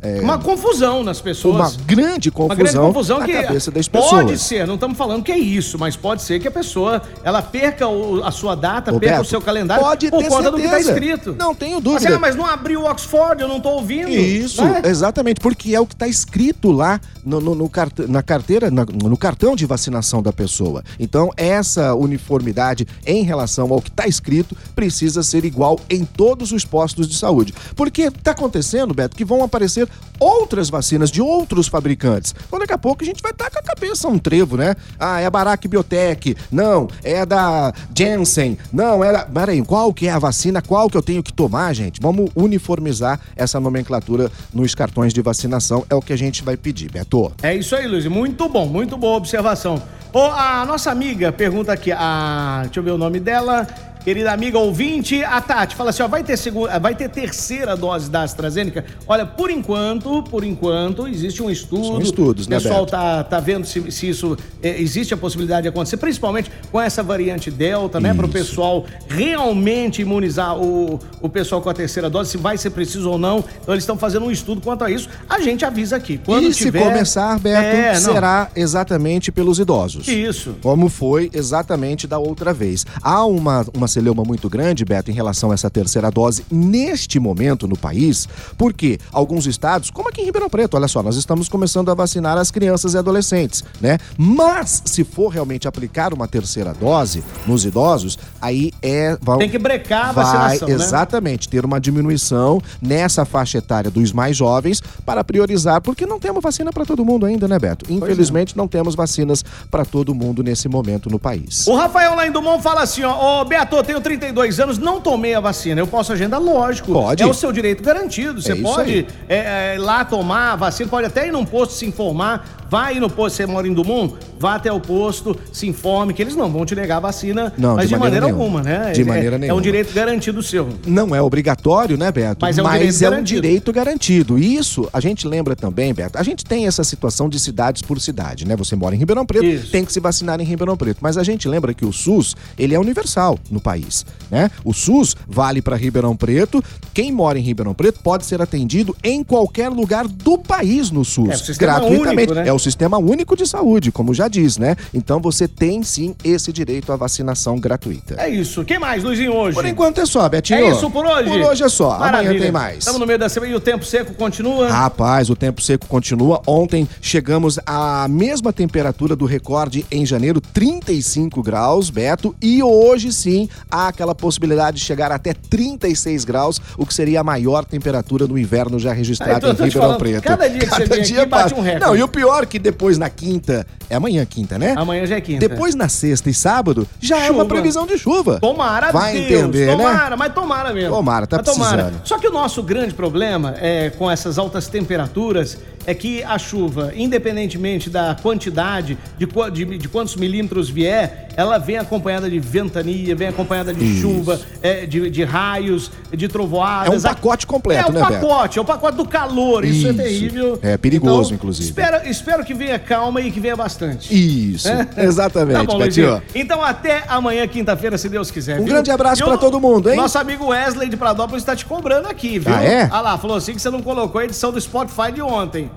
é, 0.02 0.20
Uma 0.22 0.38
confusão 0.38 1.04
nas 1.04 1.20
pessoas. 1.22 1.56
uma 1.76 1.86
grande 1.86 2.32
Uma 2.36 2.56
grande 2.56 2.74
confusão, 2.74 2.88
confusão 2.88 3.20
na 3.20 3.26
que 3.26 3.34
cabeça 3.34 3.72
das 3.72 3.88
pode 3.88 4.06
pessoas. 4.10 4.42
ser, 4.42 4.68
não 4.68 4.76
estamos 4.76 4.98
falando 4.98 5.24
que 5.24 5.32
é 5.32 5.38
isso, 5.40 5.78
mas 5.80 5.96
pode 5.96 6.22
ser 6.22 6.40
que 6.40 6.48
a 6.48 6.52
pessoa 6.52 7.02
ela 7.24 7.42
perca 7.42 7.88
o- 7.88 8.24
a 8.24 8.32
sua 8.32 8.56
data, 8.56 8.92
perca 8.92 8.92
Roberto, 8.94 9.22
o 9.22 9.26
seu 9.26 9.42
calendário 9.42 9.84
pode 9.84 10.10
por 10.10 10.24
conta 10.28 10.52
do 10.52 10.58
que 10.58 10.64
está 10.64 10.78
certeza. 10.82 10.94
escrito. 10.94 11.36
Não 11.38 11.54
tenho 11.56 11.80
dúvida. 11.80 12.16
ah, 12.16 12.20
mas 12.20 12.36
não 12.36 12.46
abriu 12.46 12.82
o 12.82 12.86
Oxford, 12.90 13.42
eu 13.42 13.48
não 13.48 13.58
estou 13.58 13.74
ouvindo. 13.74 14.10
Isso, 14.10 14.64
né? 14.64 14.82
exatamente, 14.86 15.40
porque 15.40 15.74
é 15.76 15.80
o 15.80 15.86
que 15.86 15.94
está 15.94 16.08
escrito 16.08 16.72
lá 16.72 17.00
no, 17.26 17.42
no, 17.42 17.56
no 17.56 17.70
cart- 17.70 18.00
na 18.08 18.22
carteira, 18.24 18.70
na- 18.72 18.86
no 18.86 19.18
cartão 19.18 19.56
de 19.56 19.66
vacinação 19.66 20.22
da 20.22 20.32
pessoa. 20.32 20.84
Então, 21.00 21.32
essa 21.36 21.94
uniformidade 21.96 22.88
em 23.06 23.24
relação 23.24 23.72
ao 23.72 23.82
que 23.82 23.90
está 23.90 24.08
escrito 24.08 24.56
precisa 24.76 25.24
ser 25.24 25.46
igual 25.46 25.80
em 25.90 26.04
todos 26.06 26.52
os 26.52 26.66
postos 26.66 27.08
de 27.08 27.16
saúde. 27.16 27.54
Porque 27.76 28.04
está 28.04 28.32
acontecendo, 28.32 28.94
Beto, 28.94 29.16
que 29.16 29.26
vão 29.26 29.44
aparecer 29.44 29.87
outras 30.20 30.70
vacinas 30.70 31.12
de 31.12 31.22
outros 31.22 31.68
fabricantes. 31.68 32.34
Então 32.48 32.60
daqui 32.60 32.74
a 32.74 32.78
pouco 32.78 33.04
a 33.04 33.06
gente 33.06 33.22
vai 33.22 33.32
estar 33.32 33.50
com 33.50 33.60
a 33.60 33.62
cabeça 33.62 34.08
um 34.08 34.18
trevo, 34.18 34.58
né? 34.58 34.76
Ah, 35.00 35.20
é 35.22 35.26
a 35.26 35.30
Barack 35.30 35.68
Biotech. 35.68 36.36
Não, 36.52 36.88
é 37.04 37.26
da 37.26 37.74
Janssen. 37.96 38.58
Não, 38.72 39.04
é 39.04 39.12
da... 39.12 39.26
Peraí, 39.26 39.62
qual 39.64 39.94
que 39.94 40.08
é 40.08 40.12
a 40.12 40.20
vacina? 40.20 40.62
Qual 40.62 40.90
que 40.90 40.98
eu 40.98 41.02
tenho 41.02 41.22
que 41.22 41.32
tomar, 41.32 41.74
gente? 41.74 42.00
Vamos 42.02 42.30
uniformizar 42.36 43.20
essa 43.36 43.60
nomenclatura 43.60 44.32
nos 44.54 44.74
cartões 44.74 45.14
de 45.14 45.22
vacinação. 45.22 45.86
É 45.90 45.96
o 45.96 46.02
que 46.02 46.14
a 46.14 46.18
gente 46.18 46.44
vai 46.44 46.58
pedir, 46.58 46.92
Beto. 46.92 47.32
É 47.42 47.56
isso 47.56 47.76
aí, 47.76 47.88
Luiz. 47.88 48.06
Muito 48.08 48.48
bom, 48.50 48.66
muito 48.66 48.98
boa 48.98 49.18
observação. 49.18 49.82
Ô, 50.14 50.22
a 50.22 50.66
nossa 50.66 50.90
amiga 50.90 51.32
pergunta 51.32 51.72
aqui, 51.72 51.92
a, 51.92 52.62
deixa 52.64 52.80
eu 52.80 52.84
ver 52.84 52.92
o 52.92 52.98
nome 52.98 53.20
dela. 53.20 53.68
Querida 54.08 54.32
amiga 54.32 54.58
ouvinte, 54.58 55.22
a 55.22 55.42
Tati 55.42 55.76
fala 55.76 55.90
assim: 55.90 56.02
ó, 56.02 56.08
vai 56.08 56.24
ter, 56.24 56.38
segunda, 56.38 56.80
vai 56.80 56.96
ter 56.96 57.10
terceira 57.10 57.76
dose 57.76 58.10
da 58.10 58.22
AstraZeneca? 58.22 58.86
Olha, 59.06 59.26
por 59.26 59.52
enquanto, 59.52 60.24
por 60.24 60.46
enquanto, 60.46 61.10
existe 61.10 61.44
um 61.44 61.50
estudo. 61.50 61.88
São 61.88 62.00
estudos, 62.00 62.48
o 62.48 62.50
né, 62.50 62.56
pessoal 62.56 62.86
Beto? 62.86 62.92
tá, 62.92 63.22
tá 63.26 63.42
vendo 63.42 63.68
se, 63.68 63.92
se 63.92 64.08
isso 64.08 64.38
é, 64.64 64.82
existe 64.82 65.14
a 65.14 65.18
possibilidade 65.18 65.64
de 65.64 65.68
acontecer, 65.68 65.98
principalmente 65.98 66.50
com 66.72 66.80
essa 66.80 67.04
variante 67.04 67.52
Delta, 67.52 68.00
né? 68.00 68.14
Para 68.14 68.26
o 68.26 68.30
pessoal 68.30 68.86
realmente 69.10 70.04
imunizar 70.04 70.58
o, 70.58 71.02
o 71.22 71.28
pessoal 71.28 71.62
com 71.62 71.70
a 71.70 71.74
terceira 71.74 72.10
dose, 72.10 72.30
se 72.32 72.38
vai 72.38 72.58
ser 72.58 72.70
preciso 72.70 73.10
ou 73.10 73.18
não. 73.18 73.44
Então, 73.62 73.74
eles 73.74 73.84
estão 73.84 73.98
fazendo 73.98 74.26
um 74.26 74.32
estudo 74.32 74.62
quanto 74.62 74.86
a 74.86 74.90
isso. 74.90 75.10
A 75.28 75.42
gente 75.42 75.66
avisa 75.66 75.98
aqui. 75.98 76.18
Quando 76.18 76.48
e 76.48 76.54
tiver... 76.54 76.80
se 76.80 76.86
começar, 76.86 77.38
Beto, 77.40 77.62
É, 77.62 77.96
será 77.96 78.50
exatamente 78.56 79.34
pelos 79.34 79.60
idosos. 79.60 80.08
Isso. 80.08 80.56
Como 80.62 80.88
foi 80.88 81.30
exatamente 81.34 82.08
da 82.08 82.18
outra 82.18 82.54
vez. 82.54 82.86
Há 83.02 83.26
uma, 83.26 83.66
uma 83.74 83.97
celeuma 83.98 84.24
muito 84.24 84.48
grande, 84.48 84.86
Beto, 84.86 85.10
em 85.10 85.14
relação 85.14 85.50
a 85.50 85.56
essa 85.56 85.72
terceira 85.72 86.12
dose 86.12 86.46
neste 86.52 87.20
momento 87.20 87.68
no 87.68 87.76
país, 87.76 88.28
porque 88.56 89.00
alguns 89.12 89.48
estados, 89.48 89.90
como 89.90 90.08
aqui 90.10 90.22
em 90.22 90.26
Ribeirão 90.26 90.48
Preto, 90.48 90.76
olha 90.78 90.88
só, 90.88 91.02
nós 91.02 91.16
estamos 91.16 91.50
começando 91.50 91.90
a 91.90 91.96
vacinar 91.96 92.38
as 92.38 92.52
crianças 92.52 92.94
e 92.94 92.98
adolescentes, 92.98 93.64
né? 93.82 93.98
Mas 94.16 94.84
se 94.86 95.04
for 95.04 95.30
realmente 95.30 95.68
aplicar 95.68 96.14
uma 96.14 96.28
terceira 96.28 96.76
dose 96.76 97.24
nos 97.48 97.66
idosos, 97.66 98.20
aí 98.40 98.72
é. 98.84 99.18
vai- 99.20 99.40
Tem 99.40 99.50
que 99.50 99.58
brecar 99.58 100.10
a 100.10 100.12
vai, 100.12 100.26
vacinação, 100.26 100.68
né? 100.68 100.74
Exatamente, 100.76 101.50
ter 101.50 101.66
uma 101.66 101.80
diminuição 101.80 102.62
nessa 102.80 103.26
faixa 103.26 103.58
etária 103.58 103.90
dos 103.90 104.12
mais 104.14 104.38
jovens 104.38 104.80
para 105.04 105.24
priorizar, 105.24 105.82
porque 105.82 106.06
não 106.06 106.20
temos 106.20 106.44
vacina 106.44 106.72
para 106.72 106.86
todo 106.86 107.04
mundo 107.04 107.26
ainda, 107.26 107.48
né, 107.48 107.58
Beto? 107.58 107.92
Infelizmente, 107.92 108.56
não 108.56 108.68
temos 108.68 108.94
vacinas 108.94 109.44
para 109.72 109.84
todo 109.84 110.14
mundo 110.14 110.44
nesse 110.44 110.70
momento 110.70 111.10
no 111.10 111.18
país. 111.18 111.66
O 111.66 111.76
Rafael 111.76 112.14
lá 112.16 112.28
em 112.28 112.32
Dumont 112.32 112.62
fala 112.62 112.84
assim, 112.84 113.02
ó, 113.04 113.42
ô 113.42 113.46
Beto, 113.46 113.76
tenho 113.88 114.02
32 114.02 114.60
anos, 114.60 114.78
não 114.78 115.00
tomei 115.00 115.34
a 115.34 115.40
vacina. 115.40 115.80
Eu 115.80 115.88
posso 115.88 116.12
agendar? 116.12 116.40
Lógico. 116.42 116.92
Pode. 116.92 117.24
É 117.24 117.26
o 117.26 117.34
seu 117.34 117.52
direito 117.52 117.82
garantido. 117.82 118.42
Você 118.42 118.52
É 118.52 118.56
pode 118.56 119.08
é, 119.30 119.38
é, 119.38 119.76
ir 119.76 119.80
lá 119.80 120.04
tomar 120.04 120.52
a 120.54 120.56
vacina, 120.58 120.90
pode 120.90 121.08
até 121.08 121.28
ir 121.28 121.32
num 121.32 121.46
posto 121.46 121.74
se 121.74 121.86
informar. 121.86 122.46
Vai 122.70 123.00
no 123.00 123.10
posto, 123.10 123.36
você 123.38 123.46
mora 123.46 123.68
em 123.68 123.74
Dumont, 123.74 124.14
vá 124.40 124.56
até 124.56 124.72
o 124.72 124.80
posto, 124.80 125.36
se 125.52 125.68
informe 125.68 126.14
que 126.14 126.22
eles 126.22 126.36
não 126.36 126.52
vão 126.52 126.66
te 126.66 126.76
negar 126.76 126.98
a 126.98 127.00
vacina, 127.00 127.54
Não, 127.58 127.76
mas 127.76 127.88
de 127.88 127.94
de, 127.94 128.00
maneira 128.00 128.26
maneira, 128.26 128.26
nenhuma. 128.26 128.60
alguma, 128.60 128.64
né? 128.64 128.92
De 128.92 129.02
É- 129.02 129.06
maneira 129.06 129.36
É 129.36 129.38
um 129.38 129.40
nenhuma. 129.40 129.62
direito 129.62 129.94
garantido 129.94 130.44
seu. 130.44 130.70
Não 130.86 131.16
é 131.16 131.22
obrigatório, 131.22 131.98
né, 131.98 132.12
Beto? 132.12 132.38
Mas 132.42 132.58
é 132.58 132.64
um 132.64 132.66
direito 132.70 132.94
é 133.04 133.08
um 133.08 133.12
garantido. 133.12 133.42
direito 133.42 133.72
garantido. 133.74 134.40
E 134.40 134.56
Isso, 134.58 134.90
a 134.92 135.00
gente 135.00 135.28
lembra 135.28 135.56
também, 135.56 135.94
Beto, 135.94 136.18
a 136.18 136.24
gente 136.24 136.44
tem 136.44 136.68
essa 136.68 136.84
situação 136.84 137.30
de 137.30 137.40
cidades 137.40 137.82
por 137.82 138.00
cidade, 138.02 138.46
né? 138.46 138.56
Você 138.56 138.76
mora 138.76 138.96
em 138.96 138.98
Ribeirão 138.98 139.26
Preto, 139.26 139.46
Isso. 139.46 139.72
tem 139.72 139.86
que 139.86 139.94
se 139.94 140.00
vacinar 140.00 140.40
em 140.42 140.44
Ribeirão 140.44 140.76
Preto. 140.76 140.98
Mas 141.02 141.18
a 141.18 141.24
gente 141.24 141.48
lembra 141.48 141.74
que 141.74 141.86
o 141.86 141.94
SUS, 141.94 142.36
ele 142.58 142.74
é 142.74 142.80
universal 142.80 143.38
no 143.52 143.62
país, 143.62 144.06
né? 144.32 144.50
O 144.66 144.74
SUS 144.74 145.16
vale 145.28 145.62
para 145.62 145.76
Ribeirão 145.76 146.16
Preto. 146.16 146.64
Quem 146.94 147.12
mora 147.12 147.38
em 147.38 147.42
Ribeirão 147.42 147.74
Preto 147.74 148.00
pode 148.02 148.26
ser 148.26 148.42
atendido 148.42 148.96
em 149.04 149.24
qualquer 149.24 149.70
lugar 149.70 150.08
do 150.08 150.38
país 150.38 150.90
no 150.92 151.06
SUS, 151.06 151.50
É, 151.50 151.54
gratuitamente. 151.54 152.32
único, 152.32 152.34
né? 152.34 152.48
É 152.48 152.54
o 152.58 152.60
sistema 152.60 152.98
único 152.98 153.36
de 153.36 153.46
saúde, 153.48 153.92
como 153.92 154.14
já 154.14 154.28
diz, 154.28 154.58
né? 154.58 154.76
Então 154.94 155.22
você 155.22 155.48
tem 155.48 155.82
sim 155.84 156.16
esse 156.24 156.52
direito 156.52 156.92
à 156.92 156.96
vacinação 156.96 157.60
gratuita. 157.60 158.16
É 158.18 158.30
isso. 158.30 158.66
Quem 158.66 158.78
mais, 158.80 159.04
Luizinho, 159.04 159.34
hoje? 159.34 159.56
Por 159.56 159.66
enquanto 159.66 160.02
é 160.02 160.06
só, 160.06 160.28
Betinho. 160.28 160.60
É 160.60 160.70
isso 160.72 160.90
por 160.92 161.06
hoje? 161.06 161.30
Por 161.30 161.40
hoje 161.42 161.64
é 161.64 161.70
só. 161.70 161.92
Amanhã 161.94 162.12
Maravilha. 162.12 162.42
tem 162.42 162.52
mais. 162.52 162.80
Estamos 162.80 163.00
no 163.00 163.06
meio 163.08 163.20
da 163.20 163.30
semana 163.30 163.52
e 163.52 163.56
o 163.56 163.60
tempo 163.60 163.86
seco 163.86 164.14
continua. 164.16 164.70
Rapaz, 164.70 165.30
o 165.30 165.36
tempo 165.36 165.62
seco 165.62 165.88
continua. 165.88 166.42
Ontem 166.46 166.88
chegamos 167.02 167.60
à 167.66 168.08
mesma 168.10 168.52
temperatura 168.52 169.16
do 169.16 169.26
recorde 169.26 169.86
em 169.92 170.06
janeiro, 170.06 170.42
35 170.42 171.42
graus, 171.44 171.90
Beto. 171.90 172.36
E 172.42 172.62
hoje 172.64 173.14
sim 173.14 173.48
há 173.70 173.88
aquela 173.88 174.16
possibilidade 174.16 174.78
de 174.78 174.84
chegar 174.84 175.12
até 175.12 175.34
36 175.34 176.26
graus, 176.26 176.60
o 176.78 176.86
que 176.86 176.94
seria 176.94 177.22
a 177.22 177.24
maior 177.24 177.64
temperatura 177.64 178.26
do 178.26 178.38
inverno 178.38 178.80
já 178.80 178.92
Ah, 178.92 178.94
registrada 178.94 179.38
então 179.38 179.50
eu 179.50 179.54
em 179.54 179.58
Ribeirão 179.58 179.82
falando, 179.82 180.00
Preto. 180.00 180.24
cada 180.24 180.48
dia 180.50 180.60
que 180.60 180.66
você 180.70 180.86
vem 180.86 181.02
aqui, 181.02 181.26
bate 181.26 181.54
um 181.54 181.62
recorde. 181.62 181.86
Não, 181.86 181.96
e 181.96 182.02
o 182.02 182.08
pior 182.08 182.46
que 182.48 182.58
depois 182.58 182.98
na 182.98 183.10
quinta, 183.10 183.66
é 183.90 183.96
amanhã 183.96 184.26
quinta, 184.26 184.58
né? 184.58 184.74
Amanhã 184.76 185.06
já 185.06 185.18
é 185.18 185.22
quinta. 185.22 185.48
Depois 185.48 185.76
na 185.76 185.88
sexta 185.88 186.30
e 186.30 186.34
sábado 186.34 186.88
já 187.00 187.18
é 187.18 187.30
uma 187.30 187.44
Chuva. 187.44 187.46
previsão 187.46 187.86
de 187.86 187.98
chuva. 187.98 188.40
Tomara, 188.40 188.92
Vai 188.92 189.14
Deus, 189.14 189.44
entender, 189.44 189.68
né? 189.68 189.76
tomara, 189.76 190.18
mas 190.18 190.34
tomara 190.34 190.74
mesmo. 190.74 190.96
Tomara, 190.96 191.28
tá 191.28 191.38
Mas 191.38 191.46
tomara. 191.46 191.84
precisando. 191.84 192.02
Só 192.08 192.18
que 192.18 192.28
o 192.28 192.32
nosso 192.32 192.64
grande 192.64 192.94
problema 192.94 193.56
é, 193.60 193.90
com 193.92 194.10
essas 194.10 194.40
altas 194.40 194.68
temperaturas 194.68 195.58
é 195.88 195.94
que 195.94 196.22
a 196.22 196.38
chuva, 196.38 196.92
independentemente 196.94 197.90
da 197.90 198.14
quantidade, 198.22 198.98
de, 199.18 199.26
de, 199.54 199.78
de 199.78 199.88
quantos 199.88 200.18
milímetros 200.18 200.70
vier, 200.70 201.30
ela 201.38 201.58
vem 201.58 201.78
acompanhada 201.78 202.30
de 202.30 202.38
ventania, 202.40 203.16
vem 203.16 203.30
acompanhada 203.30 203.74
de 203.74 203.86
Isso. 203.86 204.02
chuva, 204.02 204.38
é, 204.62 204.86
de, 204.86 205.10
de 205.10 205.24
raios, 205.24 205.90
de 206.12 206.28
trovoadas. 206.28 207.06
É 207.06 207.10
um 207.10 207.14
pacote 207.14 207.48
completo, 207.48 207.90
é 207.90 207.94
né, 207.94 208.02
o 208.02 208.06
Beto? 208.06 208.28
pacote, 208.28 208.60
é 208.60 208.62
o 208.62 208.66
pacote 208.66 208.98
do 208.98 209.08
calor. 209.08 209.64
Isso, 209.64 209.88
é 209.88 209.92
Isso. 209.92 209.98
terrível. 209.98 210.60
É 210.62 210.78
perigoso, 210.78 211.28
Então, 211.28 211.36
inclusive. 211.36 211.70
Espero, 211.70 212.06
espero 212.06 212.44
que 212.44 212.54
venha 212.54 212.78
calma 212.78 213.22
e 213.22 213.32
que 213.32 213.40
venha 213.40 213.56
bastante. 213.56 214.14
Isso, 214.14 214.68
exatamente, 214.98 215.58
Tá 215.58 215.64
bom, 215.64 215.80
Betinho. 215.80 216.22
Então 216.36 216.62
até 216.62 217.06
amanhã, 217.08 217.48
quinta-feira, 217.48 217.98
se 217.98 218.10
Deus 218.10 218.30
quiser. 218.30 218.56
Um 218.56 218.66
viu? 218.66 218.74
grande 218.74 218.92
abraço 218.92 219.24
pra 219.24 219.36
o 219.36 219.38
todo 219.38 219.58
mundo, 219.62 219.90
hein? 219.90 219.96
Nosso 219.96 220.18
amigo 220.18 220.48
Wesley 220.48 220.90
de 220.90 220.98
Pradópolis 220.98 221.44
está 221.44 221.56
te 221.56 221.66
cobrando 221.66 222.10
aqui, 222.10 222.40
viu? 222.40 222.54
Ah, 222.54 222.62
é? 222.62 222.90
Ah 222.92 223.00
lá, 223.00 223.18
falou 223.18 223.38
assim 223.38 223.54
que 223.54 223.62
você 223.62 223.70
não 223.70 223.82
colocou 223.82 224.20
a 224.20 224.26
edição 224.26 224.52
do 224.52 224.60
Spotify 224.60 225.14
de 225.14 225.22
ontem. 225.22 225.72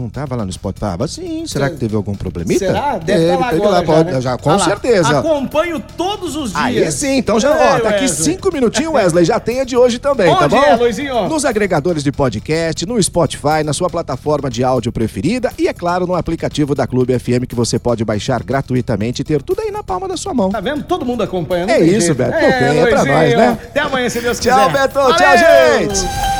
Não 0.00 0.08
tava 0.08 0.34
lá 0.34 0.44
no 0.46 0.52
Spotify? 0.52 0.80
Tava 0.80 1.06
sim. 1.06 1.44
Será 1.46 1.68
que 1.68 1.76
teve 1.76 1.94
algum 1.94 2.14
problemita? 2.14 2.66
Será? 2.66 2.96
Deve 2.98 3.24
estar 3.24 3.38
lá 3.38 3.50
teve 3.50 3.62
agora 3.62 3.76
já, 3.80 3.84
pode- 3.84 4.12
né? 4.12 4.20
já, 4.20 4.38
com 4.38 4.50
Ah 4.50 4.56
lá, 4.56 4.64
certeza. 4.64 5.18
Acompanho 5.18 5.78
todos 5.96 6.36
os 6.36 6.50
dias. 6.52 6.62
Aí 6.64 6.90
sim, 6.92 7.18
então 7.18 7.38
já, 7.38 7.50
ó, 7.50 7.80
tá 7.80 7.90
aqui 7.90 8.08
cinco 8.08 8.50
minutinhos, 8.52 8.94
Wesley, 8.94 9.24
já 9.24 9.38
tem 9.38 9.60
a 9.60 9.64
de 9.64 9.76
hoje 9.76 9.98
também, 9.98 10.34
tá 10.34 10.48
bom? 10.48 10.62
é, 10.62 10.74
Luizinho? 10.76 11.28
Nos 11.28 11.44
agregadores 11.44 12.02
de 12.02 12.10
podcast, 12.10 12.86
no 12.86 13.00
Spotify, 13.02 13.62
na 13.64 13.72
sua 13.72 13.90
plataforma 13.90 14.48
de 14.48 14.64
áudio 14.64 14.90
preferida 14.90 15.52
e, 15.58 15.68
é 15.68 15.72
claro, 15.74 16.06
no 16.06 16.14
aplicativo 16.14 16.74
da 16.74 16.86
Clube 16.86 17.18
FM 17.18 17.44
que 17.46 17.54
você 17.54 17.78
pode 17.78 18.04
baixar 18.04 18.42
gratuitamente 18.42 19.20
e 19.20 19.24
ter 19.24 19.42
tudo 19.42 19.60
aí 19.60 19.70
na 19.70 19.82
palma 19.82 20.08
da 20.08 20.16
sua 20.16 20.32
mão. 20.32 20.48
Tá 20.50 20.60
vendo? 20.60 20.82
Todo 20.84 21.04
mundo 21.04 21.22
acompanha. 21.22 21.66
não 21.66 21.74
É 21.74 21.80
isso, 21.80 22.06
jeito. 22.06 22.14
Beto, 22.14 22.32
não 22.32 22.40
tem, 22.40 22.78
é 22.80 22.86
pra 22.86 23.04
nós, 23.04 23.36
né? 23.36 23.58
Até 23.64 23.80
amanhã, 23.80 24.08
se 24.08 24.20
Deus 24.20 24.38
quiser. 24.38 24.54
Tchau, 24.54 24.70
Beto, 24.70 24.94
tchau, 24.94 25.18
Valeu! 25.18 25.94
gente! 25.94 26.39